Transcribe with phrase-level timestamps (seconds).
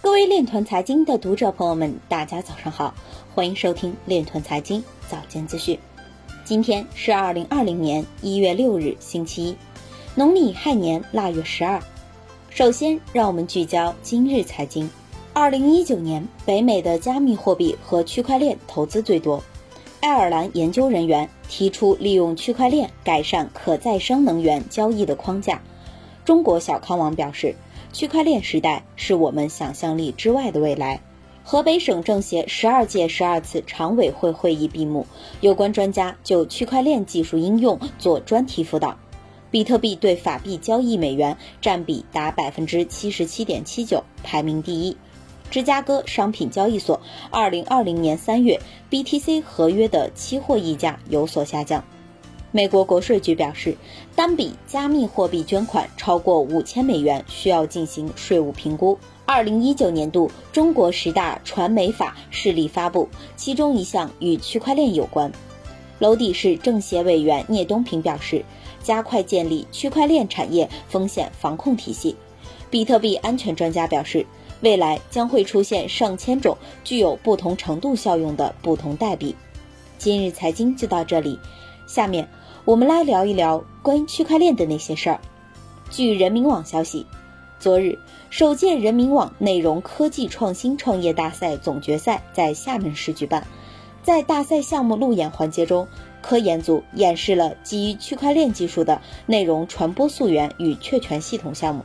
[0.00, 2.94] 各位链团财经的读者朋友们，大家早上好，
[3.34, 5.76] 欢迎收听链团财经早间资讯。
[6.44, 9.56] 今天是二零二零年一月六日，星期一，
[10.14, 11.82] 农历亥年腊月十二。
[12.48, 14.88] 首先，让我们聚焦今日财经。
[15.32, 19.42] 二零一九年，北美的加密货币和区块链投资最多。
[19.98, 25.60] 爱尔兰研究人员提出利用区块链改善可再生能源交易的框架。
[26.24, 27.56] 中国小康网表示。
[27.98, 31.00] 区块链时代是我们想象力之外的未来。
[31.42, 35.04] 河北省政协十二届十二次常委会会议闭幕，
[35.40, 38.96] 有关专家就区块链技术应用做专题辅导。
[39.50, 44.96] 比特币对法币交易美元占比达百分之七十七点七九，排名第一。
[45.50, 47.00] 芝加哥商品交易所
[47.32, 48.60] 二零二零年三月
[48.92, 51.82] BTC 合约的期货溢价有所下降。
[52.50, 53.76] 美国国税局表示，
[54.16, 58.98] 单笔加密货币捐款超过五千美元需要进行税务评估。
[59.26, 63.06] 二零一九年度中国十大传媒法势力发布，
[63.36, 65.30] 其中一项与区块链有关。
[65.98, 68.42] 娄底市政协委员聂东平表示，
[68.82, 72.16] 加快建立区块链产业风险防控体系。
[72.70, 74.24] 比特币安全专家表示，
[74.62, 79.36] 未来将会出现上千种具有不同程度效用的不同代币。
[79.98, 81.38] 今日财经就到这里。
[81.86, 82.28] 下面
[82.68, 85.18] 我们来聊一聊关于区块链的那些事儿。
[85.90, 87.06] 据人民网消息，
[87.58, 93.46] 昨日首届人民网内容科技创新创业大赛总决赛在厦门市举办。
[94.02, 95.88] 在大赛项目路演环节中，
[96.20, 101.82] 科研组演示了基于区块链技术的内容传播溯源与确权系统项目。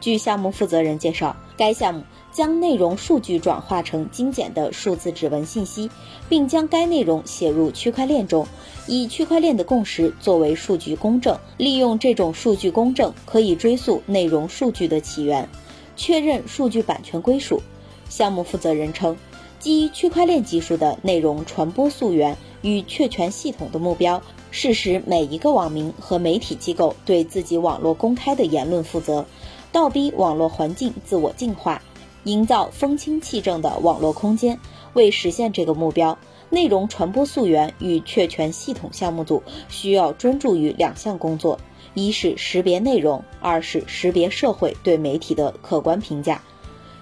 [0.00, 2.04] 据项目负责人介绍，该项目。
[2.32, 5.90] 将内容数据转化成精简的数字指纹信息，
[6.28, 8.46] 并将该内容写入区块链中，
[8.86, 11.36] 以区块链的共识作为数据公证。
[11.56, 15.48] 利用这种数据公证，可以追溯内容数据的起源，
[15.96, 17.60] 确认数据版权归属。
[18.08, 19.16] 项目负责人称，
[19.58, 29.26] 基于区块链技术的内容传播溯源与确权系统的目标，是使每一个网民和媒体机构对自己网络公开的言论负责，
[29.70, 31.82] 倒逼网络环境自我净化。
[32.24, 34.58] 营造风清气正的网络空间。
[34.92, 41.58] 为实现这个目标，内容传播溯源与确权系统项目组需要专注于两项工作：
[41.94, 46.42] 一是识别内容，二是识别社会对媒体的客观评价。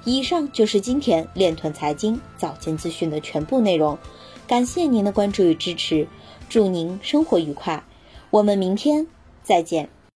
[0.05, 3.99] 以上就是今天链团财经早间资讯的全部内容，
[4.47, 6.07] 感谢您的关注与支持，
[6.49, 7.85] 祝您生活愉快，
[8.31, 9.07] 我们明天
[9.43, 9.98] 再见。